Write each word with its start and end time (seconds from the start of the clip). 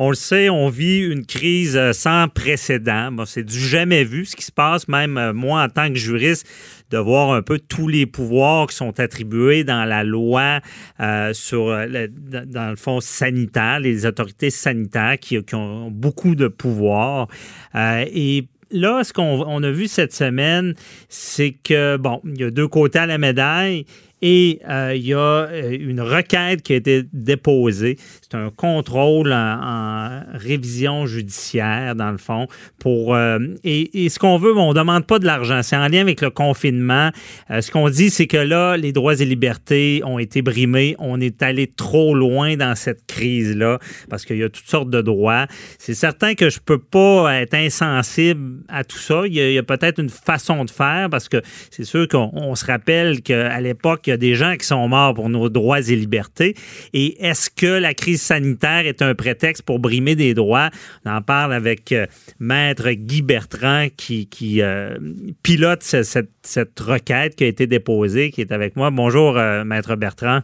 On 0.00 0.10
le 0.10 0.14
sait, 0.14 0.48
on 0.48 0.68
vit 0.68 1.00
une 1.00 1.26
crise 1.26 1.76
euh, 1.76 1.92
sans 1.92 2.28
précédent. 2.28 3.10
c'est 3.26 3.42
du 3.42 3.58
jamais 3.58 4.04
vu 4.04 4.24
ce 4.26 4.36
qui 4.36 4.44
se 4.44 4.52
passe, 4.52 4.86
même 4.86 5.18
euh, 5.18 5.32
moi 5.32 5.64
en 5.64 5.68
tant 5.68 5.88
que 5.88 5.96
juriste, 5.96 6.46
de 6.92 6.98
voir 6.98 7.32
un 7.32 7.42
peu 7.42 7.58
tous 7.58 7.88
les 7.88 8.06
pouvoirs 8.06 8.68
qui 8.68 8.76
sont 8.76 9.00
attribués 9.00 9.64
dans 9.64 9.84
la 9.84 10.04
loi 10.04 10.60
euh, 11.00 11.32
sur, 11.32 11.66
dans 11.66 12.70
le 12.70 12.76
fond 12.76 13.00
sanitaire, 13.00 13.80
les 13.80 14.06
autorités 14.06 14.50
sanitaires 14.50 15.18
qui, 15.18 15.38
ont 15.52 15.90
beaucoup 15.90 16.36
de 16.36 16.46
pouvoirs. 16.46 17.26
et 17.74 18.46
là, 18.70 19.02
ce 19.02 19.12
qu'on 19.12 19.62
a 19.62 19.70
vu 19.70 19.88
cette 19.88 20.14
semaine, 20.14 20.74
c'est 21.08 21.52
que, 21.52 21.96
bon, 21.96 22.20
il 22.24 22.40
y 22.40 22.44
a 22.44 22.50
deux 22.50 22.68
côtés 22.68 23.00
à 23.00 23.06
la 23.06 23.18
médaille. 23.18 23.84
Et 24.20 24.60
euh, 24.68 24.94
il 24.96 25.06
y 25.06 25.14
a 25.14 25.18
euh, 25.18 25.76
une 25.78 26.00
requête 26.00 26.62
qui 26.62 26.72
a 26.72 26.76
été 26.76 27.04
déposée. 27.12 27.96
C'est 28.20 28.36
un 28.36 28.50
contrôle 28.50 29.32
en, 29.32 30.22
révision 30.34 31.06
judiciaire, 31.06 31.94
dans 31.94 32.10
le 32.10 32.18
fond. 32.18 32.48
Pour, 32.78 33.14
euh, 33.14 33.38
et, 33.62 34.08
ce 34.08 34.18
qu'on 34.18 34.38
veut, 34.38 34.56
on 34.56 34.70
ne 34.70 34.78
demande 34.78 35.06
pas 35.06 35.18
de 35.18 35.26
l'argent. 35.26 35.62
C'est 35.62 35.76
en 35.76 35.86
lien 35.88 36.00
avec 36.00 36.20
le 36.20 36.30
confinement. 36.30 37.10
ce 37.48 37.70
qu'on 37.70 37.88
dit, 37.90 38.10
c'est 38.10 38.26
que 38.26 38.36
là, 38.36 38.76
les 38.76 38.92
droits 38.92 39.20
et 39.20 39.24
libertés 39.24 40.02
ont 40.04 40.18
été 40.18 40.42
brimés. 40.42 40.96
On 40.98 41.20
est 41.20 41.42
allé 41.42 41.66
trop 41.68 42.14
loin 42.14 42.56
dans 42.56 42.74
cette 42.74 43.06
crise-là 43.06 43.78
parce 44.10 44.24
qu'il 44.24 44.38
y 44.38 44.44
a 44.44 44.48
toutes 44.48 44.68
sortes 44.68 44.90
de 44.90 45.00
droits. 45.00 45.46
C'est 45.78 45.94
certain 45.94 46.34
que 46.34 46.50
je 46.50 46.58
ne 46.58 46.62
peux 46.64 46.78
pas 46.78 47.34
être 47.34 47.54
insensible 47.54 48.62
à 48.68 48.84
tout 48.84 48.98
ça. 48.98 49.22
Il 49.26 49.34
y 49.34 49.56
a, 49.56 49.60
a 49.60 49.62
peut-être 49.62 50.00
une 50.00 50.08
façon 50.08 50.64
de 50.64 50.70
faire 50.70 51.08
parce 51.10 51.28
que 51.28 51.40
c'est 51.70 51.84
sûr 51.84 52.08
qu'on 52.08 52.54
se 52.54 52.64
rappelle 52.64 53.22
qu'à 53.22 53.60
l'époque, 53.60 54.07
il 54.08 54.12
y 54.12 54.14
a 54.14 54.16
des 54.16 54.34
gens 54.34 54.56
qui 54.56 54.66
sont 54.66 54.88
morts 54.88 55.12
pour 55.12 55.28
nos 55.28 55.50
droits 55.50 55.80
et 55.80 55.94
libertés. 55.94 56.54
Et 56.94 57.22
est-ce 57.24 57.50
que 57.50 57.66
la 57.66 57.92
crise 57.92 58.22
sanitaire 58.22 58.86
est 58.86 59.02
un 59.02 59.14
prétexte 59.14 59.62
pour 59.62 59.78
brimer 59.78 60.16
des 60.16 60.32
droits? 60.32 60.70
On 61.04 61.10
en 61.10 61.20
parle 61.20 61.52
avec 61.52 61.92
euh, 61.92 62.06
Maître 62.40 62.90
Guy 62.90 63.20
Bertrand 63.20 63.88
qui, 63.94 64.26
euh, 64.62 64.96
pilote 65.42 65.82
cette, 65.82 66.80
requête 66.80 67.36
qui 67.36 67.44
a 67.44 67.48
été 67.48 67.66
déposée, 67.66 68.30
qui 68.30 68.40
est 68.40 68.52
avec 68.52 68.76
moi. 68.76 68.90
Bonjour, 68.90 69.36
euh, 69.36 69.64
Maître 69.64 69.94
Bertrand. 69.96 70.40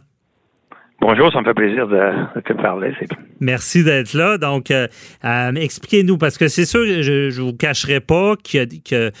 Bonjour, 1.07 1.31
ça 1.31 1.39
me 1.39 1.45
fait 1.45 1.53
plaisir 1.53 1.87
de, 1.87 2.41
te 2.41 2.53
parler. 2.53 2.91
Merci 3.39 3.83
d'être 3.83 4.15
là. 4.15 4.39
Donc, 4.39 4.71
euh, 4.71 4.87
euh, 5.23 5.53
expliquez-nous, 5.53 6.17
parce 6.17 6.35
que 6.35 6.47
c'est 6.47 6.65
sûr, 6.65 6.83
je 6.83 7.27
ne 7.27 7.43
vous 7.43 7.53
cacherai 7.53 7.99
pas 7.99 8.33
que, 8.37 9.11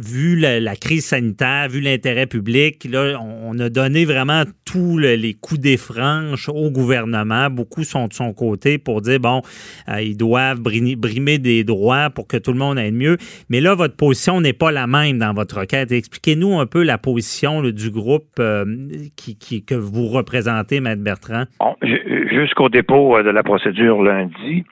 vu 0.00 0.36
la, 0.36 0.76
crise 0.76 1.06
sanitaire, 1.06 1.68
vu 1.68 1.80
l'intérêt 1.80 2.26
public, 2.26 2.86
là, 2.88 3.18
on, 3.20 3.58
a 3.58 3.68
donné 3.68 4.04
vraiment 4.04 4.44
tous 4.64 4.96
les 4.96 5.34
coups 5.34 5.58
des 5.58 5.76
franches 5.76 6.48
au 6.48 6.70
gouvernement. 6.70 7.50
Beaucoup 7.50 7.82
sont 7.82 8.06
de 8.06 8.12
son 8.12 8.32
côté 8.32 8.78
pour 8.78 9.00
dire, 9.00 9.18
bon, 9.18 9.42
euh, 9.88 10.00
ils 10.00 10.16
doivent 10.16 10.60
brimer 10.60 11.38
des 11.38 11.64
droits 11.64 12.10
pour 12.10 12.28
que 12.28 12.36
tout 12.36 12.52
le 12.52 12.58
monde 12.58 12.78
aille 12.78 12.92
mieux. 12.92 13.16
Mais 13.48 13.60
là, 13.60 13.74
votre 13.74 13.96
position 13.96 14.40
n'est 14.40 14.52
pas 14.52 14.70
la 14.70 14.86
même 14.86 15.18
dans 15.18 15.34
votre 15.34 15.58
requête. 15.58 15.90
Expliquez-nous 15.90 16.60
un 16.60 16.66
peu 16.66 16.84
la 16.84 16.96
position 16.96 17.60
du 17.62 17.90
groupe 17.90 18.36
que 18.36 19.74
vous 19.74 20.06
représentez 20.06 20.75
Maître 20.80 21.02
Bertrand? 21.02 21.44
Jusqu'au 21.82 22.68
dépôt 22.68 23.16
euh, 23.16 23.22
de 23.22 23.30
la 23.30 23.42
procédure 23.42 24.02
lundi, 24.02 24.64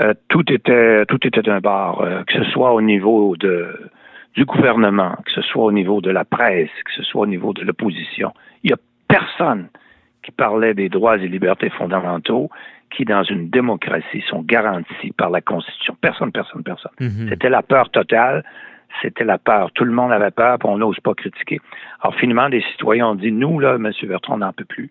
euh, 0.00 0.14
tout 0.28 0.50
était 0.52 1.04
tout 1.06 1.26
était 1.26 1.48
un 1.48 1.60
bar, 1.60 2.00
euh, 2.00 2.22
que 2.24 2.32
ce 2.32 2.44
soit 2.50 2.72
au 2.72 2.80
niveau 2.80 3.36
de 3.36 3.90
du 4.34 4.44
gouvernement, 4.44 5.16
que 5.24 5.32
ce 5.32 5.42
soit 5.42 5.64
au 5.64 5.72
niveau 5.72 6.00
de 6.00 6.10
la 6.10 6.24
presse, 6.24 6.70
que 6.84 6.92
ce 6.92 7.02
soit 7.02 7.22
au 7.22 7.26
niveau 7.26 7.52
de 7.52 7.62
l'opposition. 7.62 8.32
Il 8.62 8.68
n'y 8.68 8.74
a 8.74 8.78
personne 9.08 9.68
qui 10.22 10.30
parlait 10.30 10.74
des 10.74 10.88
droits 10.88 11.16
et 11.16 11.28
libertés 11.28 11.70
fondamentaux 11.70 12.50
qui, 12.94 13.04
dans 13.04 13.22
une 13.24 13.50
démocratie, 13.50 14.22
sont 14.28 14.42
garantis 14.42 15.12
par 15.16 15.30
la 15.30 15.40
Constitution. 15.40 15.96
Personne, 16.00 16.32
personne, 16.32 16.62
personne. 16.62 16.92
Mm-hmm. 17.00 17.28
C'était 17.30 17.48
la 17.48 17.62
peur 17.62 17.90
totale 17.90 18.44
c'était 19.02 19.24
la 19.24 19.38
peur. 19.38 19.70
Tout 19.72 19.84
le 19.84 19.92
monde 19.92 20.12
avait 20.12 20.30
peur, 20.30 20.58
puis 20.58 20.68
on 20.68 20.78
n'ose 20.78 20.98
pas 21.00 21.14
critiquer. 21.14 21.60
Alors, 22.00 22.14
finalement, 22.16 22.48
des 22.48 22.62
citoyens 22.72 23.08
ont 23.08 23.14
dit, 23.14 23.32
nous, 23.32 23.58
là, 23.58 23.74
M. 23.74 23.90
Bertrand, 24.02 24.34
on 24.34 24.38
n'en 24.38 24.52
peut 24.52 24.64
plus. 24.64 24.90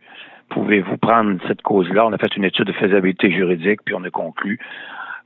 Pouvez-vous 0.49 0.97
prendre 0.97 1.39
cette 1.47 1.61
cause-là? 1.61 2.07
On 2.07 2.13
a 2.13 2.17
fait 2.17 2.35
une 2.35 2.43
étude 2.43 2.65
de 2.65 2.73
faisabilité 2.73 3.31
juridique, 3.31 3.81
puis 3.85 3.95
on 3.95 4.03
a 4.03 4.09
conclu, 4.09 4.59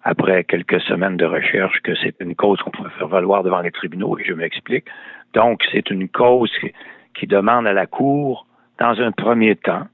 après 0.04 0.44
quelques 0.44 0.82
semaines 0.82 1.18
de 1.18 1.26
recherche, 1.26 1.80
que 1.82 1.96
c'est 1.96 2.16
une 2.20 2.36
cause 2.36 2.60
qu'on 2.62 2.72
pouvait 2.72 2.90
faire 2.98 3.08
valoir 3.08 3.44
devant 3.44 3.62
les 3.62 3.72
tribunaux, 3.72 4.18
et 4.20 4.24
je 4.26 4.34
m'explique. 4.34 4.86
Donc, 5.34 5.64
c'est 5.72 5.90
une 5.90 6.10
cause 6.10 6.52
qui 7.14 7.28
demande 7.28 7.68
à 7.68 7.74
la 7.74 7.86
Cour, 7.86 8.46
dans 8.80 9.00
un 9.00 9.12
premier 9.12 9.56
temps, 9.56 9.88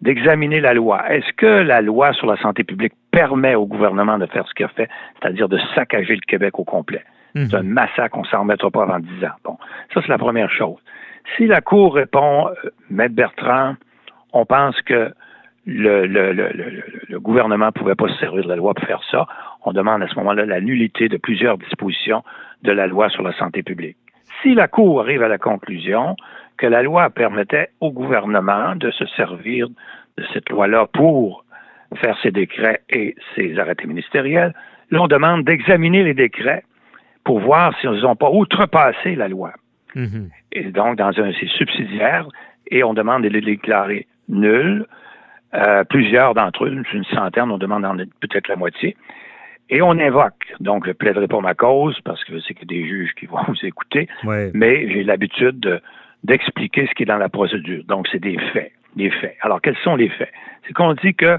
d'examiner 0.00 0.60
la 0.60 0.74
loi. 0.74 1.10
Est-ce 1.12 1.32
que 1.34 1.46
la 1.46 1.80
loi 1.80 2.12
sur 2.14 2.26
la 2.26 2.36
santé 2.36 2.64
publique 2.64 2.94
permet 3.10 3.54
au 3.54 3.66
gouvernement 3.66 4.18
de 4.18 4.26
faire 4.26 4.46
ce 4.48 4.54
qu'il 4.54 4.66
a 4.66 4.68
fait, 4.68 4.88
c'est-à-dire 5.20 5.48
de 5.48 5.58
saccager 5.74 6.14
le 6.14 6.20
Québec 6.26 6.58
au 6.58 6.64
complet? 6.64 7.04
C'est 7.34 7.54
un 7.54 7.62
mhm. 7.62 7.70
massacre, 7.70 8.16
on 8.16 8.24
s'en 8.24 8.40
remettra 8.40 8.70
pas 8.70 8.82
avant 8.82 8.98
dix 8.98 9.24
ans. 9.24 9.36
Bon, 9.44 9.58
ça, 9.92 10.00
c'est 10.02 10.08
la 10.08 10.18
première 10.18 10.50
chose. 10.50 10.78
Si 11.36 11.46
la 11.46 11.60
Cour 11.60 11.94
répond, 11.94 12.48
euh, 12.48 12.70
Maître 12.90 13.14
Bertrand, 13.14 13.74
on 14.32 14.44
pense 14.44 14.80
que 14.82 15.12
le, 15.66 16.06
le, 16.06 16.32
le, 16.32 16.50
le, 17.08 17.20
gouvernement 17.20 17.66
ne 17.66 17.70
pouvait 17.70 17.94
pas 17.94 18.08
se 18.08 18.18
servir 18.18 18.42
de 18.44 18.48
la 18.48 18.56
loi 18.56 18.72
pour 18.72 18.86
faire 18.86 19.02
ça, 19.10 19.26
on 19.64 19.72
demande 19.72 20.02
à 20.02 20.08
ce 20.08 20.14
moment-là 20.16 20.46
la 20.46 20.60
nullité 20.60 21.08
de 21.08 21.18
plusieurs 21.18 21.58
dispositions 21.58 22.24
de 22.62 22.72
la 22.72 22.86
loi 22.86 23.10
sur 23.10 23.22
la 23.22 23.32
santé 23.34 23.62
publique. 23.62 23.98
Si 24.42 24.54
la 24.54 24.68
Cour 24.68 25.02
arrive 25.02 25.22
à 25.22 25.28
la 25.28 25.38
conclusion 25.38 26.16
que 26.56 26.66
la 26.66 26.82
loi 26.82 27.10
permettait 27.10 27.68
au 27.80 27.90
gouvernement 27.90 28.74
de 28.76 28.90
se 28.90 29.06
servir 29.08 29.68
de 30.16 30.24
cette 30.32 30.48
loi-là 30.48 30.86
pour 30.92 31.44
faire 31.96 32.16
ses 32.22 32.30
décrets 32.30 32.80
et 32.88 33.14
ses 33.34 33.58
arrêtés 33.58 33.86
ministériels, 33.86 34.54
là, 34.90 35.02
on 35.02 35.06
demande 35.06 35.44
d'examiner 35.44 36.02
les 36.02 36.14
décrets 36.14 36.64
pour 37.28 37.40
voir 37.40 37.78
s'ils 37.78 37.90
n'ont 37.90 38.16
pas 38.16 38.30
outrepassé 38.30 39.14
la 39.14 39.28
loi. 39.28 39.52
Mhm. 39.94 40.30
Et 40.50 40.64
donc, 40.70 40.96
dans 40.96 41.12
un, 41.20 41.30
c'est 41.38 41.50
subsidiaire, 41.58 42.26
et 42.70 42.82
on 42.82 42.94
demande 42.94 43.22
de 43.24 43.28
les 43.28 43.42
déclarer 43.42 44.06
nuls. 44.30 44.86
Euh, 45.52 45.84
plusieurs 45.84 46.32
d'entre 46.32 46.64
eux, 46.64 46.82
une 46.94 47.04
centaine, 47.04 47.50
on 47.50 47.58
demande 47.58 48.02
peut-être 48.20 48.48
la 48.48 48.56
moitié. 48.56 48.96
Et 49.68 49.82
on 49.82 49.90
invoque. 49.90 50.54
Donc, 50.60 50.86
je 50.86 50.92
plaiderai 50.92 51.28
pour 51.28 51.42
ma 51.42 51.52
cause, 51.52 52.00
parce 52.02 52.24
que 52.24 52.32
a 52.32 52.64
des 52.64 52.88
juges 52.88 53.12
qui 53.12 53.26
vont 53.26 53.42
vous 53.48 53.62
écouter, 53.62 54.08
mais 54.54 54.90
j'ai 54.90 55.04
l'habitude 55.04 55.82
d'expliquer 56.24 56.86
ce 56.86 56.94
qui 56.94 57.02
est 57.02 57.12
dans 57.14 57.18
la 57.18 57.28
procédure. 57.28 57.84
Donc, 57.84 58.08
c'est 58.10 58.20
des 58.20 58.38
faits. 58.54 58.72
Des 58.96 59.10
faits. 59.10 59.36
Alors, 59.42 59.60
quels 59.60 59.76
sont 59.84 59.96
les 59.96 60.08
faits? 60.08 60.32
C'est 60.66 60.72
qu'on 60.72 60.94
dit 60.94 61.14
que, 61.14 61.38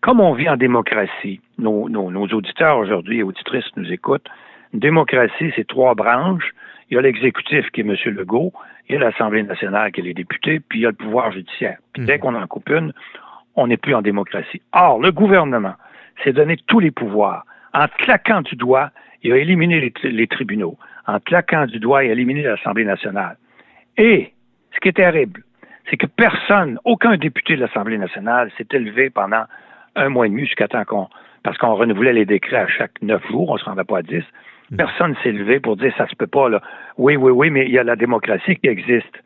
comme 0.00 0.20
on 0.20 0.32
vit 0.34 0.48
en 0.48 0.56
démocratie, 0.56 1.40
nos, 1.58 1.88
nos, 1.88 2.12
nos 2.12 2.28
auditeurs 2.28 2.78
aujourd'hui 2.78 3.18
et 3.18 3.22
auditrices 3.24 3.66
nous 3.76 3.92
écoutent, 3.92 4.28
une 4.74 4.80
démocratie, 4.80 5.52
c'est 5.56 5.66
trois 5.66 5.94
branches. 5.94 6.52
Il 6.90 6.94
y 6.94 6.98
a 6.98 7.00
l'exécutif 7.00 7.70
qui 7.70 7.80
est 7.80 7.84
M. 7.84 7.96
Legault, 8.14 8.52
il 8.88 8.94
y 8.94 8.96
a 8.96 9.00
l'Assemblée 9.00 9.42
nationale 9.42 9.92
qui 9.92 10.00
est 10.00 10.04
les 10.04 10.14
députés, 10.14 10.60
puis 10.60 10.80
il 10.80 10.82
y 10.82 10.86
a 10.86 10.90
le 10.90 10.96
pouvoir 10.96 11.32
judiciaire. 11.32 11.78
Puis 11.92 12.04
dès 12.04 12.14
mhm. 12.14 12.20
qu'on 12.20 12.34
en 12.34 12.46
coupe 12.46 12.68
une, 12.68 12.92
on 13.56 13.68
n'est 13.68 13.76
plus 13.76 13.94
en 13.94 14.02
démocratie. 14.02 14.60
Or, 14.72 15.00
le 15.00 15.12
gouvernement 15.12 15.74
s'est 16.22 16.32
donné 16.32 16.56
tous 16.66 16.80
les 16.80 16.90
pouvoirs. 16.90 17.46
En 17.72 17.86
claquant 17.86 18.42
du 18.42 18.56
doigt, 18.56 18.90
il 19.22 19.32
a 19.32 19.36
éliminé 19.38 19.80
les, 19.80 20.10
les 20.10 20.26
tribunaux. 20.26 20.76
En 21.06 21.20
claquant 21.20 21.66
du 21.66 21.78
doigt, 21.78 22.04
il 22.04 22.10
a 22.10 22.12
éliminé 22.12 22.42
l'Assemblée 22.42 22.84
nationale. 22.84 23.36
Et, 23.96 24.32
ce 24.74 24.80
qui 24.80 24.88
est 24.88 24.96
terrible, 24.96 25.42
c'est 25.88 25.96
que 25.96 26.06
personne, 26.06 26.78
aucun 26.84 27.16
député 27.16 27.56
de 27.56 27.60
l'Assemblée 27.60 27.98
nationale 27.98 28.50
s'est 28.58 28.66
élevé 28.72 29.08
pendant 29.08 29.44
un 29.96 30.08
mois 30.08 30.26
et 30.26 30.30
demi 30.30 30.44
jusqu'à 30.44 30.66
temps 30.66 30.84
qu'on, 30.84 31.08
parce 31.44 31.58
qu'on 31.58 31.74
renouvelait 31.74 32.12
les 32.12 32.26
décrets 32.26 32.56
à 32.56 32.66
chaque 32.66 33.00
neuf 33.02 33.24
jours, 33.28 33.50
on 33.50 33.54
ne 33.54 33.58
se 33.58 33.64
rendait 33.64 33.84
pas 33.84 33.98
à 33.98 34.02
dix. 34.02 34.24
Personne 34.76 35.14
s'est 35.22 35.32
levé 35.32 35.60
pour 35.60 35.76
dire 35.76 35.92
ça 35.96 36.06
se 36.08 36.16
peut 36.16 36.26
pas. 36.26 36.48
Là. 36.48 36.60
Oui, 36.96 37.16
oui, 37.16 37.30
oui, 37.30 37.50
mais 37.50 37.66
il 37.66 37.72
y 37.72 37.78
a 37.78 37.84
la 37.84 37.96
démocratie 37.96 38.56
qui 38.56 38.68
existe. 38.68 39.22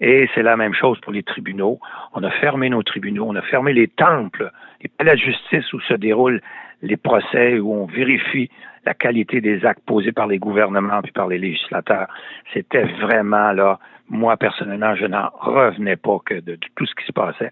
Et 0.00 0.28
c'est 0.34 0.42
la 0.42 0.56
même 0.56 0.72
chose 0.72 0.98
pour 1.00 1.12
les 1.12 1.22
tribunaux. 1.22 1.78
On 2.14 2.22
a 2.22 2.30
fermé 2.30 2.70
nos 2.70 2.82
tribunaux, 2.82 3.26
on 3.28 3.36
a 3.36 3.42
fermé 3.42 3.74
les 3.74 3.88
temples, 3.88 4.50
les 4.82 4.88
palais 4.88 5.12
de 5.12 5.18
justice 5.18 5.70
où 5.74 5.80
se 5.80 5.94
déroulent 5.94 6.40
les 6.82 6.96
procès, 6.96 7.58
où 7.58 7.74
on 7.74 7.84
vérifie 7.84 8.50
la 8.86 8.94
qualité 8.94 9.42
des 9.42 9.66
actes 9.66 9.84
posés 9.84 10.12
par 10.12 10.26
les 10.26 10.38
gouvernements 10.38 11.02
puis 11.02 11.12
par 11.12 11.28
les 11.28 11.38
législateurs. 11.38 12.08
C'était 12.54 12.84
vraiment 12.84 13.52
là, 13.52 13.78
moi 14.08 14.38
personnellement, 14.38 14.96
je 14.96 15.04
n'en 15.04 15.28
revenais 15.34 15.96
pas 15.96 16.18
que 16.24 16.34
de, 16.34 16.52
de 16.52 16.58
tout 16.76 16.86
ce 16.86 16.94
qui 16.94 17.04
se 17.04 17.12
passait. 17.12 17.50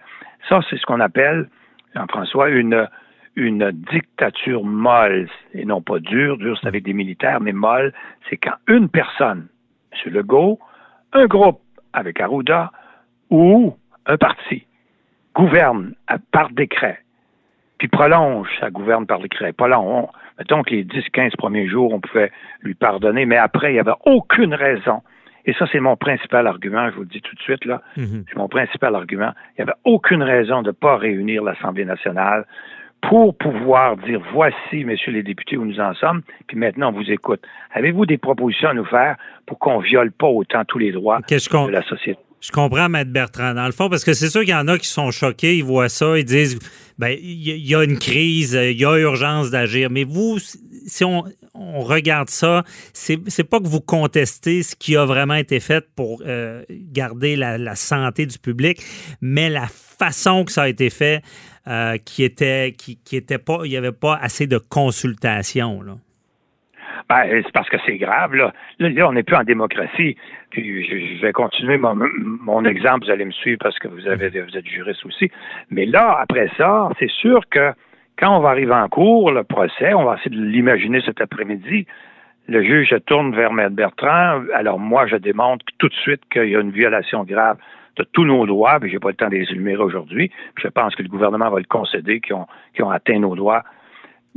Ça, 0.48 0.60
c'est 0.70 0.78
ce 0.78 0.86
qu'on 0.86 1.00
appelle, 1.00 1.50
Jean-François, 1.94 2.48
une 2.48 2.88
une 3.38 3.70
dictature 3.70 4.64
molle, 4.64 5.28
et 5.54 5.64
non 5.64 5.80
pas 5.80 6.00
dure, 6.00 6.36
dure 6.38 6.58
c'est 6.60 6.66
avec 6.66 6.82
des 6.82 6.92
militaires, 6.92 7.40
mais 7.40 7.52
molle, 7.52 7.92
c'est 8.28 8.36
quand 8.36 8.56
une 8.66 8.88
personne, 8.88 9.46
M. 9.92 10.12
Legault, 10.12 10.58
un 11.12 11.26
groupe 11.26 11.60
avec 11.92 12.20
Arruda 12.20 12.72
ou 13.30 13.76
un 14.06 14.16
parti 14.16 14.66
gouverne 15.34 15.94
par 16.32 16.50
décret, 16.50 16.98
puis 17.78 17.86
prolonge, 17.86 18.48
ça 18.58 18.70
gouverne 18.70 19.06
par 19.06 19.20
décret. 19.20 19.52
Pas 19.52 19.68
long. 19.68 20.08
mettons 20.38 20.62
que 20.62 20.70
les 20.70 20.84
10-15 20.84 21.36
premiers 21.36 21.68
jours, 21.68 21.94
on 21.94 22.00
pouvait 22.00 22.32
lui 22.62 22.74
pardonner, 22.74 23.24
mais 23.24 23.36
après, 23.36 23.70
il 23.70 23.74
n'y 23.74 23.80
avait 23.80 23.92
aucune 24.04 24.52
raison. 24.52 25.02
Et 25.46 25.54
ça, 25.54 25.66
c'est 25.70 25.80
mon 25.80 25.96
principal 25.96 26.46
argument, 26.48 26.90
je 26.90 26.96
vous 26.96 27.02
le 27.02 27.06
dis 27.06 27.22
tout 27.22 27.34
de 27.36 27.40
suite, 27.40 27.64
là. 27.64 27.80
Mm-hmm. 27.96 28.24
C'est 28.28 28.36
mon 28.36 28.48
principal 28.48 28.96
argument. 28.96 29.32
Il 29.52 29.62
n'y 29.64 29.70
avait 29.70 29.78
aucune 29.84 30.22
raison 30.22 30.62
de 30.62 30.68
ne 30.68 30.72
pas 30.72 30.96
réunir 30.96 31.44
l'Assemblée 31.44 31.84
nationale 31.84 32.44
pour 33.02 33.36
pouvoir 33.36 33.96
dire 33.98 34.20
voici, 34.32 34.84
messieurs 34.84 35.12
les 35.12 35.22
députés, 35.22 35.56
où 35.56 35.64
nous 35.64 35.80
en 35.80 35.94
sommes, 35.94 36.22
puis 36.46 36.56
maintenant 36.56 36.90
on 36.90 36.92
vous 36.92 37.10
écoute. 37.10 37.40
Avez-vous 37.72 38.06
des 38.06 38.18
propositions 38.18 38.70
à 38.70 38.74
nous 38.74 38.84
faire 38.84 39.16
pour 39.46 39.58
qu'on 39.58 39.78
viole 39.78 40.12
pas 40.12 40.28
autant 40.28 40.64
tous 40.64 40.78
les 40.78 40.92
droits 40.92 41.20
de 41.20 41.70
la 41.70 41.82
société? 41.82 42.18
Je 42.40 42.52
comprends, 42.52 42.88
Maître 42.88 43.10
Bertrand, 43.10 43.52
dans 43.52 43.66
le 43.66 43.72
fond, 43.72 43.88
parce 43.88 44.04
que 44.04 44.12
c'est 44.12 44.28
sûr 44.28 44.42
qu'il 44.42 44.50
y 44.50 44.54
en 44.54 44.68
a 44.68 44.78
qui 44.78 44.86
sont 44.86 45.10
choqués, 45.10 45.56
ils 45.56 45.64
voient 45.64 45.88
ça, 45.88 46.16
ils 46.16 46.24
disent 46.24 46.58
ben 46.96 47.16
il 47.20 47.66
y, 47.66 47.74
a 47.74 47.82
une 47.84 47.98
crise, 47.98 48.54
il 48.60 48.78
y 48.78 48.84
a 48.84 48.96
urgence 48.98 49.50
d'agir. 49.50 49.88
Mais 49.90 50.04
vous, 50.04 50.38
si 50.40 51.04
on, 51.04 51.24
regarde 51.54 52.28
ça, 52.28 52.64
c'est, 52.92 53.44
pas 53.44 53.60
que 53.60 53.66
vous 53.68 53.80
contestez 53.80 54.62
ce 54.62 54.76
qui 54.76 54.96
a 54.96 55.04
vraiment 55.04 55.34
été 55.34 55.60
fait 55.60 55.84
pour 55.94 56.22
euh, 56.26 56.62
garder 56.70 57.36
la, 57.36 57.74
santé 57.74 58.26
du 58.26 58.38
public, 58.38 58.82
mais 59.20 59.48
la 59.48 59.66
façon 59.68 60.44
que 60.44 60.52
ça 60.52 60.62
a 60.62 60.68
été 60.68 60.90
fait, 60.90 61.22
euh, 61.68 61.96
qui 61.98 62.24
était 62.24 62.72
qui, 62.76 62.98
qui 63.04 63.16
était 63.16 63.38
pas, 63.38 63.60
il 63.64 63.70
n'y 63.70 63.76
avait 63.76 63.92
pas 63.92 64.18
assez 64.20 64.46
de 64.46 64.58
consultation. 64.58 65.82
Là. 65.82 65.94
Ben, 67.08 67.24
c'est 67.42 67.52
parce 67.52 67.68
que 67.70 67.78
c'est 67.86 67.96
grave, 67.96 68.34
là. 68.34 68.52
Là, 68.78 69.08
on 69.08 69.12
n'est 69.12 69.22
plus 69.22 69.36
en 69.36 69.44
démocratie. 69.44 70.16
Puis 70.50 70.84
je, 70.84 71.22
vais 71.22 71.32
continuer 71.32 71.78
mon, 71.78 72.64
exemple, 72.64 73.06
vous 73.06 73.10
allez 73.10 73.24
me 73.24 73.32
suivre 73.32 73.58
parce 73.62 73.78
que 73.78 73.88
vous, 73.88 74.06
avez, 74.06 74.28
vous 74.28 74.56
êtes 74.56 74.66
juriste 74.66 75.04
aussi. 75.06 75.30
Mais 75.70 75.86
là, 75.86 76.18
après 76.20 76.50
ça, 76.58 76.90
c'est 76.98 77.10
sûr 77.10 77.40
que 77.50 77.72
quand 78.18 78.36
on 78.36 78.40
va 78.40 78.50
arriver 78.50 78.74
en 78.74 78.88
cours, 78.88 79.30
le 79.30 79.44
procès, 79.44 79.94
on 79.94 80.04
va 80.04 80.16
essayer 80.16 80.36
de 80.36 80.42
l'imaginer 80.42 81.00
cet 81.00 81.20
après-midi. 81.20 81.86
Le 82.46 82.62
juge 82.62 82.90
se 82.90 82.96
tourne 82.96 83.34
vers 83.34 83.52
Maître 83.52 83.74
Bertrand. 83.74 84.42
Alors 84.54 84.78
moi, 84.78 85.06
je 85.06 85.16
démontre 85.16 85.64
tout 85.78 85.88
de 85.88 85.94
suite 85.94 86.22
qu'il 86.30 86.48
y 86.48 86.56
a 86.56 86.60
une 86.60 86.72
violation 86.72 87.24
grave 87.24 87.56
tous 88.04 88.24
nos 88.24 88.46
droits, 88.46 88.78
puis 88.80 88.90
j'ai 88.90 88.98
pas 88.98 89.08
le 89.08 89.14
temps 89.14 89.28
de 89.28 89.36
les 89.36 89.50
énumérer 89.50 89.82
aujourd'hui. 89.82 90.30
Je 90.56 90.68
pense 90.68 90.94
que 90.94 91.02
le 91.02 91.08
gouvernement 91.08 91.50
va 91.50 91.58
le 91.58 91.64
concéder, 91.64 92.20
qu'ils 92.20 92.34
ont, 92.34 92.90
atteint 92.90 93.18
nos 93.18 93.34
droits. 93.34 93.64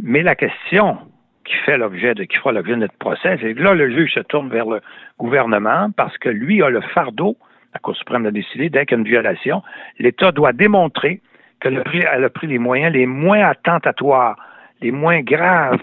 Mais 0.02 0.24
la 0.24 0.36
question, 0.36 0.98
qui 1.46 1.56
fait 1.66 1.78
l'objet 1.78 2.14
qui 2.16 2.38
fera 2.38 2.52
l'objet 2.52 2.74
de 2.74 2.78
notre 2.78 2.98
procès, 2.98 3.38
c'est 3.42 3.54
que 3.54 3.62
là, 3.62 3.74
le 3.74 3.90
juge 3.92 4.14
se 4.14 4.20
tourne 4.22 4.50
vers 4.50 4.66
le 4.66 4.82
gouvernement 5.20 5.90
parce 5.96 6.18
que 6.18 6.30
lui 6.30 6.62
a 6.62 6.70
le 6.70 6.82
fardeau, 6.82 7.38
la 7.74 7.80
Cour 7.80 7.96
suprême 7.96 8.26
a 8.26 8.32
décidé, 8.32 8.70
dès 8.70 8.86
qu'il 8.86 8.98
y 8.98 9.00
a 9.00 9.02
une 9.02 9.08
violation, 9.08 9.64
l'État 10.00 10.32
doit 10.32 10.54
démontrer 10.54 11.22
qu'elle 11.60 11.78
a 11.80 12.30
pris 12.30 12.48
les 12.48 12.58
moyens 12.58 12.94
les 12.94 13.06
moins 13.06 13.42
attentatoires, 13.42 14.36
les 14.82 14.92
moins 14.92 15.22
graves 15.22 15.80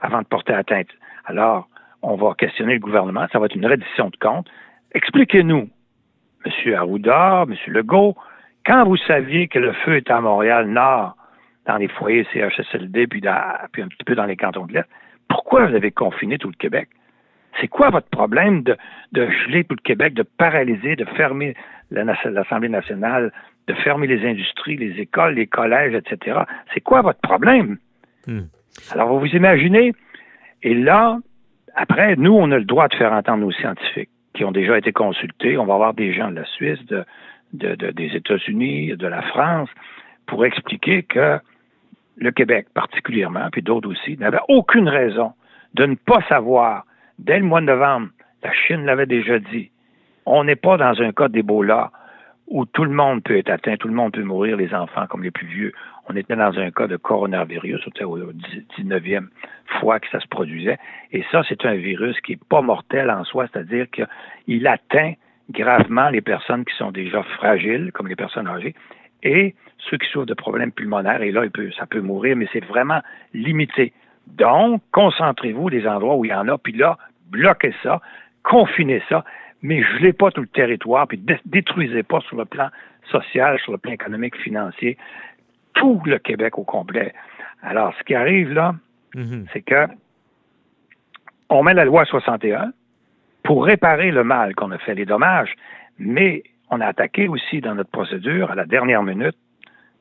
avant 0.00 0.20
de 0.20 0.26
porter 0.26 0.52
atteinte. 0.52 0.88
Alors, 1.24 1.68
on 2.02 2.16
va 2.16 2.34
questionner 2.34 2.74
le 2.74 2.80
gouvernement, 2.80 3.26
ça 3.32 3.38
va 3.38 3.46
être 3.46 3.54
une 3.54 3.66
reddition 3.66 4.08
de 4.08 4.16
comptes. 4.16 4.48
Expliquez-nous, 4.92 5.68
M. 6.44 6.74
Arruda, 6.74 7.44
M. 7.48 7.54
Legault, 7.68 8.16
quand 8.66 8.84
vous 8.84 8.96
saviez 8.96 9.48
que 9.48 9.58
le 9.58 9.72
feu 9.72 9.96
était 9.96 10.12
à 10.12 10.20
Montréal-Nord, 10.20 11.16
dans 11.66 11.76
les 11.76 11.88
foyers 11.88 12.26
CHSLD, 12.32 13.06
puis, 13.06 13.22
puis 13.72 13.82
un 13.82 13.88
petit 13.88 14.04
peu 14.04 14.14
dans 14.14 14.24
les 14.24 14.36
cantons 14.36 14.66
de 14.66 14.72
l'Est, 14.74 14.88
pourquoi 15.28 15.66
vous 15.66 15.74
avez 15.74 15.90
confiné 15.90 16.38
tout 16.38 16.48
le 16.48 16.56
Québec? 16.56 16.88
C'est 17.60 17.68
quoi 17.68 17.90
votre 17.90 18.08
problème 18.08 18.62
de, 18.62 18.76
geler 19.12 19.64
tout 19.64 19.76
le 19.76 19.82
Québec, 19.82 20.14
de 20.14 20.22
paralyser, 20.22 20.96
de 20.96 21.04
fermer 21.04 21.54
l'Assemblée 21.90 22.68
nationale, 22.68 23.32
de 23.66 23.74
fermer 23.74 24.06
les 24.06 24.26
industries, 24.28 24.76
les 24.76 25.00
écoles, 25.00 25.34
les 25.34 25.46
collèges, 25.46 25.94
etc. 25.94 26.40
C'est 26.72 26.80
quoi 26.80 27.02
votre 27.02 27.20
problème? 27.20 27.78
Hmm. 28.26 28.42
Alors, 28.92 29.08
vous 29.08 29.20
vous 29.20 29.36
imaginez, 29.36 29.92
et 30.62 30.74
là, 30.74 31.18
après, 31.74 32.16
nous, 32.16 32.32
on 32.32 32.50
a 32.50 32.58
le 32.58 32.64
droit 32.64 32.88
de 32.88 32.94
faire 32.94 33.12
entendre 33.12 33.44
nos 33.44 33.52
scientifiques 33.52 34.10
qui 34.40 34.44
ont 34.46 34.52
déjà 34.52 34.78
été 34.78 34.90
consultés. 34.90 35.58
On 35.58 35.66
va 35.66 35.74
avoir 35.74 35.92
des 35.92 36.14
gens 36.14 36.30
de 36.30 36.36
la 36.36 36.46
Suisse, 36.46 36.78
des 37.52 38.16
États-Unis, 38.16 38.96
de 38.96 39.06
la 39.06 39.20
France, 39.20 39.68
pour 40.24 40.46
expliquer 40.46 41.02
que 41.02 41.38
le 42.16 42.30
Québec 42.30 42.68
particulièrement, 42.72 43.50
puis 43.52 43.60
d'autres 43.60 43.90
aussi, 43.90 44.16
n'avaient 44.16 44.40
aucune 44.48 44.88
raison 44.88 45.34
de 45.74 45.84
ne 45.84 45.94
pas 45.94 46.22
savoir, 46.26 46.86
dès 47.18 47.38
le 47.38 47.44
mois 47.44 47.60
de 47.60 47.66
novembre, 47.66 48.08
la 48.42 48.50
Chine 48.54 48.86
l'avait 48.86 49.04
déjà 49.04 49.38
dit, 49.38 49.70
on 50.24 50.44
n'est 50.44 50.56
pas 50.56 50.78
dans 50.78 50.98
un 51.02 51.12
cas 51.12 51.28
d'Ebola 51.28 51.90
où 52.50 52.66
tout 52.66 52.84
le 52.84 52.90
monde 52.90 53.22
peut 53.22 53.38
être 53.38 53.48
atteint, 53.48 53.76
tout 53.76 53.86
le 53.86 53.94
monde 53.94 54.12
peut 54.12 54.24
mourir, 54.24 54.56
les 54.56 54.74
enfants 54.74 55.06
comme 55.06 55.22
les 55.22 55.30
plus 55.30 55.46
vieux. 55.46 55.72
On 56.08 56.16
était 56.16 56.34
dans 56.34 56.58
un 56.58 56.70
cas 56.72 56.88
de 56.88 56.96
coronavirus, 56.96 57.80
c'était 57.84 58.04
au 58.04 58.18
19e 58.78 59.28
fois 59.78 60.00
que 60.00 60.08
ça 60.10 60.18
se 60.18 60.26
produisait. 60.26 60.78
Et 61.12 61.24
ça, 61.30 61.42
c'est 61.48 61.64
un 61.64 61.74
virus 61.74 62.20
qui 62.20 62.32
n'est 62.32 62.40
pas 62.48 62.60
mortel 62.60 63.08
en 63.08 63.22
soi, 63.24 63.46
c'est-à-dire 63.52 63.86
qu'il 63.90 64.66
atteint 64.66 65.12
gravement 65.50 66.10
les 66.10 66.20
personnes 66.20 66.64
qui 66.64 66.74
sont 66.76 66.90
déjà 66.90 67.22
fragiles, 67.22 67.92
comme 67.92 68.08
les 68.08 68.16
personnes 68.16 68.48
âgées, 68.48 68.74
et 69.22 69.54
ceux 69.78 69.98
qui 69.98 70.08
souffrent 70.10 70.26
de 70.26 70.34
problèmes 70.34 70.72
pulmonaires, 70.72 71.22
et 71.22 71.30
là, 71.30 71.44
il 71.44 71.50
peut, 71.50 71.70
ça 71.78 71.86
peut 71.86 72.00
mourir, 72.00 72.36
mais 72.36 72.48
c'est 72.52 72.64
vraiment 72.64 73.00
limité. 73.32 73.92
Donc, 74.26 74.82
concentrez-vous 74.92 75.70
des 75.70 75.86
endroits 75.86 76.16
où 76.16 76.24
il 76.24 76.30
y 76.30 76.34
en 76.34 76.48
a, 76.48 76.58
puis 76.58 76.72
là, 76.72 76.98
bloquez 77.30 77.74
ça, 77.82 78.00
confinez 78.42 79.02
ça, 79.08 79.24
mais 79.62 79.82
gelez 79.82 80.12
pas 80.12 80.30
tout 80.30 80.40
le 80.40 80.46
territoire, 80.46 81.06
puis 81.06 81.20
détruisez 81.44 82.02
pas 82.02 82.20
sur 82.20 82.36
le 82.36 82.44
plan 82.44 82.68
social, 83.10 83.58
sur 83.60 83.72
le 83.72 83.78
plan 83.78 83.92
économique, 83.92 84.36
financier, 84.36 84.96
tout 85.74 86.00
le 86.04 86.18
Québec 86.18 86.58
au 86.58 86.64
complet. 86.64 87.14
Alors, 87.62 87.94
ce 87.98 88.04
qui 88.04 88.14
arrive 88.14 88.52
là, 88.52 88.74
mm-hmm. 89.14 89.46
c'est 89.52 89.62
que 89.62 89.86
on 91.48 91.62
met 91.62 91.74
la 91.74 91.84
loi 91.84 92.04
61 92.04 92.72
pour 93.42 93.64
réparer 93.64 94.10
le 94.12 94.24
mal 94.24 94.54
qu'on 94.54 94.70
a 94.70 94.78
fait, 94.78 94.94
les 94.94 95.06
dommages, 95.06 95.54
mais 95.98 96.42
on 96.70 96.80
a 96.80 96.86
attaqué 96.86 97.28
aussi 97.28 97.60
dans 97.60 97.74
notre 97.74 97.90
procédure 97.90 98.50
à 98.50 98.54
la 98.54 98.64
dernière 98.64 99.02
minute, 99.02 99.36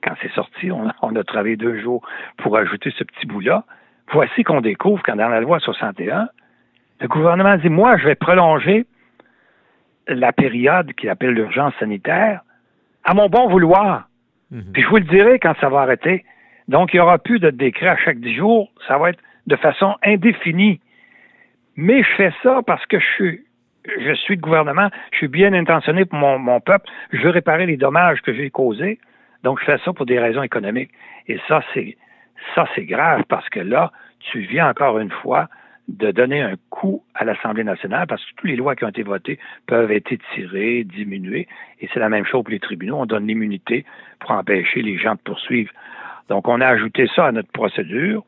quand 0.03 0.13
c'est 0.21 0.31
sorti, 0.31 0.71
on, 0.71 1.15
a 1.15 1.23
travaillé 1.23 1.57
deux 1.57 1.81
jours 1.81 2.07
pour 2.37 2.57
ajouter 2.57 2.93
ce 2.97 3.03
petit 3.03 3.25
bout-là. 3.25 3.65
Voici 4.11 4.43
qu'on 4.43 4.61
découvre 4.61 5.01
quand 5.03 5.15
dans 5.15 5.27
la 5.27 5.41
loi 5.41 5.59
61, 5.59 6.29
le 7.01 7.07
gouvernement 7.07 7.57
dit, 7.57 7.69
moi, 7.69 7.97
je 7.97 8.05
vais 8.05 8.15
prolonger 8.15 8.85
la 10.09 10.33
période 10.33 10.93
qu'il 10.93 11.09
appelle 11.09 11.31
l'urgence 11.31 11.73
sanitaire 11.79 12.41
à 13.03 13.13
mon 13.13 13.29
bon 13.29 13.47
vouloir. 13.47 14.07
Mhm. 14.51 14.71
Puis 14.73 14.83
je 14.83 14.87
vous 14.87 14.97
le 14.97 15.03
dirai 15.03 15.39
quand 15.39 15.53
ça 15.61 15.69
va 15.69 15.81
arrêter. 15.81 16.25
Donc, 16.67 16.93
il 16.93 16.97
n'y 16.97 17.01
aura 17.01 17.17
plus 17.17 17.39
de 17.39 17.49
décret 17.49 17.87
à 17.87 17.97
chaque 17.97 18.19
dix 18.19 18.35
jours. 18.35 18.71
Ça 18.87 18.97
va 18.97 19.11
être 19.11 19.19
de 19.47 19.55
façon 19.55 19.95
indéfinie. 20.03 20.79
Mais 21.75 22.03
je 22.03 22.09
fais 22.15 22.33
ça 22.43 22.61
parce 22.65 22.85
que 22.85 22.99
je 22.99 23.05
suis 23.15 23.43
je 23.97 24.13
suis 24.13 24.35
le 24.35 24.41
gouvernement, 24.41 24.89
je 25.11 25.17
suis 25.17 25.27
bien 25.27 25.53
intentionné 25.53 26.05
pour 26.05 26.19
mon, 26.19 26.59
peuple, 26.59 26.87
je 27.11 27.21
veux 27.21 27.29
réparer 27.29 27.65
les 27.65 27.77
dommages 27.77 28.21
que 28.21 28.33
j'ai 28.33 28.49
causés, 28.49 28.99
donc 29.43 29.59
je 29.59 29.65
fais 29.65 29.77
ça 29.83 29.93
pour 29.93 30.05
des 30.05 30.19
raisons 30.19 30.43
économiques. 30.43 30.91
Et 31.27 31.39
ça, 31.47 31.61
c'est 31.73 31.97
ça, 32.55 32.67
c'est 32.75 32.85
grave 32.85 33.23
parce 33.27 33.47
que 33.49 33.59
là, 33.59 33.91
tu 34.19 34.39
viens 34.39 34.69
encore 34.69 34.99
une 34.99 35.11
fois 35.11 35.47
de 35.89 36.11
donner 36.11 36.41
un 36.41 36.55
coup 36.69 37.03
à 37.15 37.25
l'Assemblée 37.25 37.63
nationale 37.63 38.05
parce 38.07 38.23
que 38.23 38.29
toutes 38.35 38.49
les 38.49 38.55
lois 38.55 38.75
qui 38.75 38.85
ont 38.85 38.89
été 38.89 39.03
votées 39.03 39.39
peuvent 39.65 39.91
être 39.91 40.13
tirées, 40.33 40.83
diminuées. 40.83 41.47
Et 41.81 41.89
c'est 41.93 41.99
la 41.99 42.09
même 42.09 42.25
chose 42.25 42.43
pour 42.43 42.51
les 42.51 42.59
tribunaux. 42.59 42.97
On 42.97 43.05
donne 43.05 43.27
l'immunité 43.27 43.85
pour 44.19 44.31
empêcher 44.31 44.81
les 44.81 44.97
gens 44.97 45.15
de 45.15 45.19
poursuivre. 45.19 45.71
Donc, 46.29 46.47
on 46.47 46.61
a 46.61 46.67
ajouté 46.67 47.07
ça 47.15 47.25
à 47.25 47.31
notre 47.31 47.51
procédure. 47.51 48.23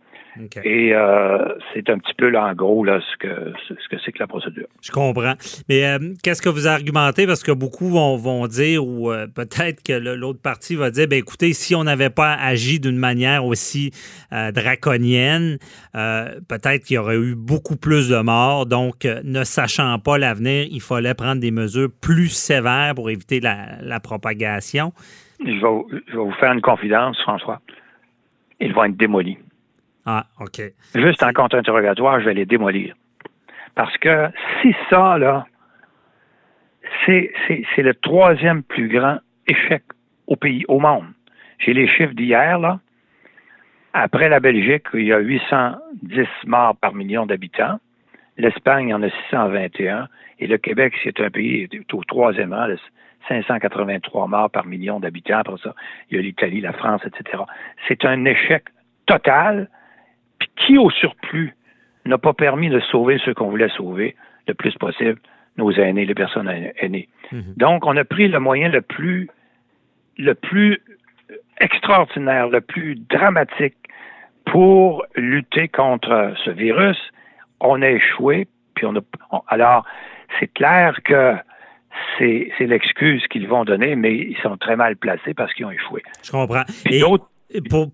Et 0.64 0.94
euh, 0.94 1.56
c'est 1.74 1.90
un 1.90 1.98
petit 1.98 2.14
peu 2.18 2.30
là, 2.30 2.46
en 2.46 2.54
gros, 2.54 2.86
là, 2.86 3.02
ce 3.02 3.18
que 3.18 3.54
ce 3.68 3.74
que 3.90 3.98
c'est 4.04 4.12
que 4.12 4.20
la 4.20 4.28
procédure. 4.28 4.68
Je 4.82 4.92
comprends. 4.92 5.34
Mais 5.68 5.86
euh, 5.86 6.14
qu'est-ce 6.24 6.42
que 6.42 6.50
vous 6.50 6.68
argumentez? 6.68 7.28
Parce 7.28 7.44
que 7.44 7.52
beaucoup 7.52 7.90
vont, 7.90 8.16
vont 8.16 8.48
dire, 8.48 8.86
ou 8.86 9.12
euh, 9.12 9.28
peut-être 9.28 9.84
que 9.84 9.94
l'autre 9.94 10.42
partie 10.42 10.76
va 10.76 10.90
dire, 10.90 11.08
ben 11.10 11.20
écoutez, 11.20 11.54
si 11.54 11.76
on 11.76 11.84
n'avait 11.84 12.10
pas 12.10 12.34
agi 12.34 12.80
d'une 12.80 12.98
manière 12.98 13.46
aussi 13.46 13.92
draconienne, 14.32 15.58
peut-être 15.94 16.86
qu'il 16.86 16.96
y 16.96 16.98
aurait 16.98 17.18
eu 17.18 17.36
beaucoup 17.36 17.76
plus 17.76 18.10
de 18.10 18.22
morts. 18.22 18.66
Donc, 18.66 19.06
ne 19.06 19.44
sachant 19.44 20.00
pas 20.00 20.18
l'avenir, 20.18 20.68
il 20.70 20.82
fallait 20.82 21.14
prendre 21.14 21.42
des 21.42 21.52
mesures 21.52 21.90
plus 22.02 22.30
sévères 22.30 22.94
pour 22.96 23.10
éviter 23.10 23.40
la, 23.40 23.82
la 23.82 24.00
propagation. 24.00 24.94
Je 25.44 25.52
vais, 25.52 26.02
je 26.08 26.14
vais 26.14 26.24
vous 26.24 26.34
faire 26.40 26.54
une 26.54 26.62
confidence, 26.62 27.18
François. 27.22 27.60
Ils 28.60 28.74
vont 28.74 28.86
être 28.86 28.98
démolis. 28.98 29.38
Ah, 30.06 30.26
OK. 30.40 30.62
Juste 30.96 31.24
en 31.24 31.32
contre-interrogatoire, 31.32 32.20
je 32.20 32.26
vais 32.26 32.34
les 32.34 32.46
démolir. 32.46 32.96
Parce 33.76 33.96
que 33.98 34.30
si 34.62 34.76
ça, 34.90 35.18
là, 35.18 35.46
c'est, 37.06 37.32
le 37.78 37.94
troisième 37.94 38.64
plus 38.64 38.88
grand 38.88 39.20
échec 39.48 39.84
au 40.28 40.36
pays, 40.36 40.66
au 40.68 40.80
monde. 40.80 41.06
J'ai 41.60 41.74
les 41.74 41.88
chiffres 41.88 42.14
d'hier, 42.14 42.60
là. 42.60 42.80
Après 43.94 44.30
la 44.30 44.40
Belgique, 44.40 44.86
il 44.94 45.06
y 45.06 45.14
a 45.14 45.20
810 45.20 46.28
morts 46.48 46.76
par 46.78 46.94
million 46.94 47.26
d'habitants. 47.26 47.80
L'Espagne 48.38 48.94
en 48.94 49.04
a 49.04 49.10
621. 49.30 50.08
Et 50.40 50.48
le 50.48 50.58
Québec, 50.58 50.94
c'est 51.04 51.20
un 51.20 51.30
pays 51.30 51.70
au 51.92 52.04
troisième 52.06 52.54
rang, 52.54 52.68
583 53.28 54.28
morts 54.28 54.50
par 54.50 54.66
million 54.66 55.00
d'habitants. 55.00 55.40
Après 55.40 55.58
ça, 55.62 55.76
il 56.10 56.16
y 56.16 56.20
a 56.20 56.24
l'Italie, 56.24 56.62
la 56.62 56.74
France, 56.74 57.02
etc. 57.06 57.44
C'est 57.88 58.06
un 58.06 58.26
échec 58.26 58.64
total 59.06 59.70
qui, 60.66 60.78
au 60.78 60.90
surplus, 60.90 61.56
n'a 62.06 62.18
pas 62.18 62.34
permis 62.34 62.70
de 62.70 62.80
sauver 62.80 63.20
ceux 63.24 63.34
qu'on 63.34 63.50
voulait 63.50 63.70
sauver 63.70 64.16
le 64.48 64.54
plus 64.54 64.74
possible, 64.76 65.20
nos 65.58 65.72
aînés, 65.72 66.06
les 66.06 66.16
personnes 66.16 66.50
aînées? 66.78 67.10
Mhm. 67.32 67.54
Donc, 67.58 67.86
on 67.86 67.96
a 67.98 68.04
pris 68.04 68.28
le 68.28 68.40
moyen 68.40 68.70
le 68.70 68.82
plus, 68.82 69.30
le 70.18 70.34
plus 70.34 70.82
extraordinaire, 71.60 72.50
le 72.50 72.62
plus 72.62 72.96
dramatique, 72.96 73.76
pour 74.46 75.06
lutter 75.16 75.68
contre 75.68 76.34
ce 76.44 76.50
virus, 76.50 76.98
on 77.60 77.82
a 77.82 77.90
échoué, 77.90 78.48
puis 78.74 78.86
on 78.86 78.96
a. 78.96 79.02
alors, 79.48 79.86
c'est 80.40 80.52
clair 80.52 81.00
que 81.04 81.36
c'est 82.18 82.52
l'excuse 82.60 83.26
qu'ils 83.28 83.48
vont 83.48 83.66
donner, 83.66 83.96
mais 83.96 84.14
ils 84.16 84.38
sont 84.42 84.58
très 84.58 84.76
mal 84.76 84.96
placés 84.96 85.34
parce 85.34 85.54
qu'ils 85.54 85.66
ont 85.66 85.72
échoué. 85.72 86.02
Je 86.24 86.32
comprends. 86.32 86.64
Et 86.90 87.00
d'autres 87.00 87.28
pour, 87.70 87.92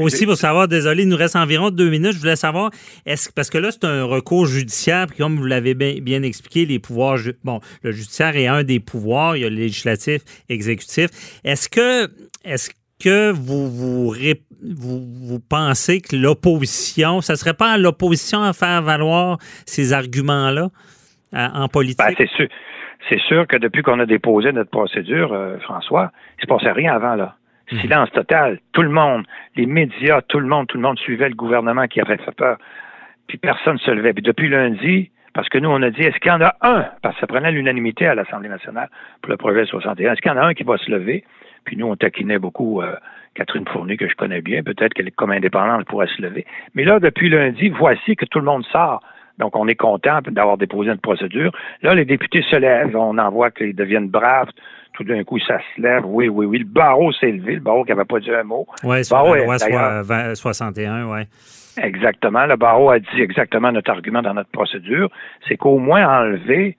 aussi, 0.00 0.26
pour 0.26 0.36
savoir, 0.36 0.68
désolé, 0.68 1.02
il 1.02 1.08
nous 1.08 1.16
reste 1.16 1.36
environ 1.36 1.70
deux 1.70 1.90
minutes. 1.90 2.12
Je 2.12 2.18
voulais 2.18 2.36
savoir, 2.36 2.70
est-ce 3.06 3.30
parce 3.32 3.50
que 3.50 3.58
là, 3.58 3.70
c'est 3.70 3.84
un 3.84 4.04
recours 4.04 4.46
judiciaire, 4.46 5.06
puis 5.06 5.18
comme 5.18 5.36
vous 5.36 5.44
l'avez 5.44 5.74
bien, 5.74 6.22
expliqué, 6.22 6.66
les 6.66 6.78
pouvoirs. 6.78 7.18
Bon, 7.44 7.60
le 7.82 7.92
judiciaire 7.92 8.36
est 8.36 8.46
un 8.46 8.62
des 8.62 8.80
pouvoirs, 8.80 9.36
il 9.36 9.42
y 9.42 9.44
a 9.44 9.50
le 9.50 9.56
législatif, 9.56 10.22
exécutif. 10.48 11.08
Est-ce 11.44 11.68
que, 11.68 12.08
est-ce 12.44 12.70
que 13.02 13.30
vous, 13.32 13.70
vous, 13.70 14.14
vous, 14.62 15.40
pensez 15.40 16.00
que 16.00 16.16
l'opposition, 16.16 17.20
ça 17.20 17.36
serait 17.36 17.54
pas 17.54 17.72
à 17.72 17.78
l'opposition 17.78 18.42
à 18.42 18.52
faire 18.52 18.82
valoir 18.82 19.38
ces 19.66 19.92
arguments-là 19.92 20.68
en 21.32 21.68
politique? 21.68 21.98
Ben, 21.98 22.14
c'est 22.16 22.30
sûr. 22.30 22.48
C'est 23.08 23.20
sûr 23.22 23.46
que 23.48 23.56
depuis 23.56 23.82
qu'on 23.82 23.98
a 23.98 24.06
déposé 24.06 24.52
notre 24.52 24.70
procédure, 24.70 25.32
euh, 25.32 25.58
François, 25.60 26.12
il 26.38 26.42
ne 26.42 26.42
se 26.42 26.46
passait 26.46 26.72
rien 26.72 26.92
avant, 26.92 27.16
là. 27.16 27.36
Mhm. 27.72 27.80
Silence 27.80 28.10
total. 28.12 28.58
Tout 28.72 28.82
le 28.82 28.88
monde, 28.88 29.24
les 29.56 29.66
médias, 29.66 30.22
tout 30.22 30.40
le 30.40 30.46
monde, 30.46 30.66
tout 30.66 30.76
le 30.76 30.82
monde 30.82 30.98
suivait 30.98 31.28
le 31.28 31.34
gouvernement 31.34 31.86
qui 31.86 32.00
avait 32.00 32.16
fait 32.16 32.34
peur. 32.34 32.58
Puis 33.28 33.38
personne 33.38 33.74
ne 33.74 33.78
se 33.78 33.90
levait. 33.90 34.12
Puis 34.12 34.22
depuis 34.22 34.48
lundi, 34.48 35.10
parce 35.34 35.48
que 35.48 35.58
nous, 35.58 35.70
on 35.70 35.80
a 35.82 35.90
dit, 35.90 36.02
est-ce 36.02 36.18
qu'il 36.18 36.32
y 36.32 36.34
en 36.34 36.40
a 36.40 36.54
un, 36.62 36.86
parce 37.02 37.14
que 37.14 37.20
ça 37.20 37.26
prenait 37.26 37.52
l'unanimité 37.52 38.06
à 38.06 38.14
l'Assemblée 38.14 38.48
nationale 38.48 38.88
pour 39.22 39.30
le 39.30 39.36
projet 39.36 39.64
61, 39.64 40.12
est-ce 40.12 40.20
qu'il 40.20 40.32
y 40.32 40.34
en 40.34 40.38
a 40.38 40.46
un 40.46 40.54
qui 40.54 40.64
va 40.64 40.76
se 40.78 40.90
lever? 40.90 41.24
Puis 41.64 41.76
nous, 41.76 41.86
on 41.86 41.94
taquinait 41.94 42.38
beaucoup 42.38 42.82
euh, 42.82 42.96
Catherine 43.34 43.66
Fournier, 43.68 43.96
que 43.96 44.08
je 44.08 44.14
connais 44.14 44.40
bien. 44.40 44.62
Peut-être 44.62 44.94
qu'elle 44.94 45.08
est 45.08 45.14
comme 45.14 45.30
indépendante, 45.30 45.86
pourrait 45.86 46.08
se 46.08 46.20
lever. 46.20 46.46
Mais 46.74 46.84
là, 46.84 46.98
depuis 46.98 47.28
lundi, 47.28 47.68
voici 47.68 48.16
que 48.16 48.24
tout 48.24 48.40
le 48.40 48.46
monde 48.46 48.64
sort. 48.66 49.02
Donc, 49.38 49.56
on 49.56 49.68
est 49.68 49.76
content 49.76 50.18
d'avoir 50.26 50.58
déposé 50.58 50.90
une 50.90 50.98
procédure. 50.98 51.52
Là, 51.82 51.94
les 51.94 52.04
députés 52.04 52.42
se 52.42 52.56
lèvent. 52.56 52.96
On 52.96 53.16
en 53.16 53.30
voit 53.30 53.50
qu'ils 53.50 53.74
deviennent 53.74 54.08
braves 54.08 54.50
tout 55.00 55.04
d'un 55.04 55.24
coup, 55.24 55.38
ça 55.38 55.58
se 55.58 55.80
lève. 55.80 56.04
Oui, 56.04 56.28
oui, 56.28 56.44
oui. 56.44 56.58
Le 56.58 56.64
barreau 56.64 57.10
s'est 57.12 57.30
levé. 57.30 57.54
Le 57.54 57.60
barreau 57.60 57.84
qui 57.84 57.90
n'avait 57.90 58.04
pas 58.04 58.20
dit 58.20 58.30
un 58.30 58.42
mot. 58.42 58.66
Oui, 58.84 59.02
c'est 59.02 59.14
la 59.14 60.02
loi 60.02 60.34
61, 60.34 61.06
oui. 61.06 61.20
Exactement. 61.82 62.44
Le 62.44 62.56
barreau 62.56 62.90
a 62.90 62.98
dit 62.98 63.20
exactement 63.20 63.72
notre 63.72 63.90
argument 63.90 64.20
dans 64.20 64.34
notre 64.34 64.50
procédure. 64.50 65.10
C'est 65.48 65.56
qu'au 65.56 65.78
moins 65.78 66.06
enlever, 66.06 66.76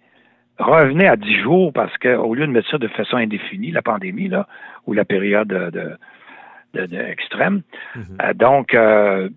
revenez 0.59 1.07
à 1.07 1.15
10 1.15 1.41
jours 1.41 1.73
parce 1.73 1.97
qu'au 1.97 2.35
lieu 2.35 2.45
de 2.45 2.51
mettre 2.51 2.69
ça 2.69 2.77
de 2.77 2.87
façon 2.89 3.17
indéfinie, 3.17 3.71
la 3.71 3.81
pandémie, 3.81 4.27
là, 4.27 4.47
ou 4.85 4.93
la 4.93 5.05
période 5.05 5.47
de, 5.47 6.85
de, 6.85 6.97
extrême. 6.97 7.61
Mhm. 7.95 8.03
Euh, 8.21 8.33
donc, 8.33 8.75
euh, 8.75 9.29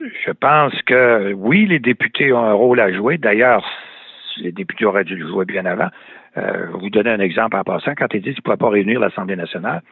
je 0.00 0.30
pense 0.30 0.72
que 0.86 1.34
oui, 1.34 1.66
les 1.66 1.78
députés 1.78 2.32
ont 2.32 2.42
un 2.42 2.54
rôle 2.54 2.80
à 2.80 2.90
jouer. 2.90 3.18
D'ailleurs, 3.18 3.68
les 4.40 4.52
députés 4.52 4.84
auraient 4.84 5.04
dû 5.04 5.16
le 5.16 5.26
jouer 5.26 5.44
bien 5.44 5.66
avant. 5.66 5.88
Euh, 6.36 6.66
vous 6.72 6.90
donner 6.90 7.10
un 7.10 7.20
exemple 7.20 7.56
en 7.56 7.64
passant. 7.64 7.94
Quand 7.96 8.12
ils 8.14 8.22
disent 8.22 8.34
qu'ils 8.34 8.40
ne 8.40 8.44
pouvaient 8.44 8.56
pas 8.56 8.70
réunir 8.70 9.00
l'Assemblée 9.00 9.36
nationale, 9.36 9.82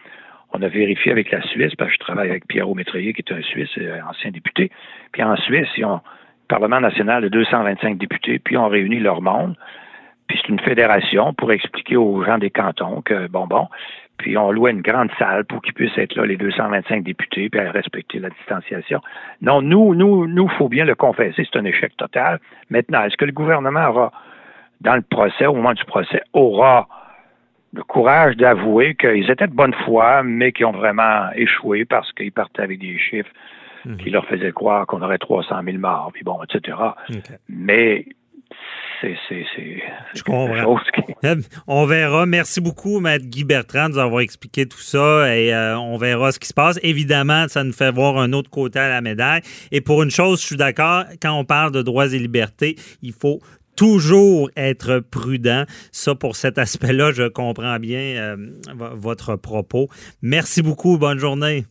on 0.52 0.62
a 0.62 0.68
vérifié 0.68 1.12
avec 1.12 1.30
la 1.30 1.42
Suisse, 1.42 1.74
parce 1.76 1.90
que 1.90 1.94
je 1.94 2.00
travaille 2.00 2.30
avec 2.30 2.46
Pierrot 2.46 2.74
Métrier, 2.74 3.12
qui 3.12 3.22
est 3.26 3.32
un 3.32 3.42
Suisse, 3.42 3.70
euh, 3.78 3.98
ancien 4.08 4.30
député. 4.30 4.70
Puis 5.12 5.22
en 5.22 5.36
Suisse, 5.36 5.68
ils 5.76 5.84
ont 5.84 5.96
le 5.96 6.48
Parlement 6.48 6.80
national 6.80 7.22
de 7.22 7.28
225 7.28 7.98
députés, 7.98 8.38
puis 8.38 8.56
ont 8.56 8.68
réuni 8.68 9.00
leur 9.00 9.20
monde. 9.20 9.56
Puis 10.26 10.38
c'est 10.40 10.48
une 10.48 10.60
fédération 10.60 11.32
pour 11.34 11.52
expliquer 11.52 11.96
aux 11.96 12.22
gens 12.24 12.38
des 12.38 12.50
cantons 12.50 13.02
que, 13.02 13.28
bon, 13.28 13.46
bon, 13.46 13.68
puis 14.18 14.36
on 14.36 14.50
louait 14.50 14.72
une 14.72 14.82
grande 14.82 15.10
salle 15.18 15.44
pour 15.44 15.62
qu'ils 15.62 15.74
puissent 15.74 15.96
être 15.96 16.16
là, 16.16 16.26
les 16.26 16.36
225 16.36 17.02
députés, 17.02 17.48
puis 17.48 17.60
respecter 17.60 18.18
la 18.18 18.30
distanciation. 18.30 19.00
Non, 19.40 19.62
nous, 19.62 19.94
nous, 19.94 20.26
nous, 20.26 20.48
faut 20.48 20.68
bien 20.68 20.84
le 20.84 20.94
confesser, 20.94 21.46
c'est 21.50 21.58
un 21.58 21.64
échec 21.64 21.96
total. 21.96 22.40
Maintenant, 22.68 23.04
est-ce 23.04 23.16
que 23.16 23.24
le 23.24 23.32
gouvernement 23.32 23.88
aura 23.88 24.12
dans 24.80 24.94
le 24.94 25.02
procès, 25.02 25.46
au 25.46 25.54
moment 25.54 25.72
du 25.72 25.84
procès, 25.84 26.22
aura 26.32 26.88
le 27.74 27.82
courage 27.82 28.36
d'avouer 28.36 28.94
qu'ils 28.94 29.30
étaient 29.30 29.46
de 29.46 29.54
bonne 29.54 29.74
foi, 29.84 30.22
mais 30.22 30.52
qui 30.52 30.64
ont 30.64 30.72
vraiment 30.72 31.30
échoué 31.34 31.84
parce 31.84 32.10
qu'ils 32.12 32.32
partaient 32.32 32.62
avec 32.62 32.80
des 32.80 32.98
chiffres 32.98 33.30
mhm. 33.84 33.98
qui 33.98 34.10
leur 34.10 34.24
faisaient 34.26 34.52
croire 34.52 34.86
qu'on 34.86 35.02
aurait 35.02 35.18
300 35.18 35.62
000 35.64 35.78
morts, 35.78 36.10
puis 36.14 36.24
bon, 36.24 36.38
etc. 36.42 36.76
Mais 37.48 38.06
c'est 39.00 39.16
On 41.66 41.86
verra. 41.86 42.26
Merci 42.26 42.60
beaucoup, 42.60 43.00
Maître 43.00 43.26
Guy 43.26 43.44
Bertrand, 43.44 43.88
de 43.88 43.94
nous 43.94 43.98
avoir 43.98 44.20
expliqué 44.20 44.66
tout 44.66 44.80
ça 44.80 45.34
et 45.34 45.54
euh, 45.54 45.78
on 45.78 45.96
verra 45.96 46.32
ce 46.32 46.38
qui 46.38 46.48
se 46.48 46.54
passe. 46.54 46.80
Évidemment, 46.82 47.46
ça 47.48 47.62
nous 47.64 47.72
fait 47.72 47.92
voir 47.92 48.18
un 48.18 48.32
autre 48.32 48.50
côté 48.50 48.78
à 48.78 48.88
la 48.88 49.00
médaille. 49.00 49.42
Et 49.70 49.80
pour 49.80 50.02
une 50.02 50.10
chose, 50.10 50.40
je 50.40 50.46
suis 50.46 50.56
d'accord, 50.56 51.04
quand 51.22 51.32
on 51.32 51.44
parle 51.44 51.72
de 51.72 51.82
droits 51.82 52.12
et 52.12 52.18
libertés, 52.18 52.76
il 53.02 53.12
faut 53.12 53.40
toujours 53.78 54.50
être 54.56 54.98
prudent. 54.98 55.64
Ça, 55.92 56.14
pour 56.16 56.34
cet 56.34 56.58
aspect-là, 56.58 57.12
je 57.12 57.28
comprends 57.28 57.78
bien 57.78 58.00
euh, 58.16 58.36
votre 58.74 59.36
propos. 59.36 59.88
Merci 60.20 60.62
beaucoup. 60.62 60.98
Bonne 60.98 61.18
journée. 61.18 61.64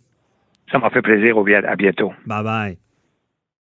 Ça 0.71 0.79
m'a 0.79 0.89
fait 0.89 1.01
plaisir. 1.01 1.35
À 1.37 1.75
bientôt. 1.75 2.13
Bye 2.25 2.43
bye. 2.43 2.86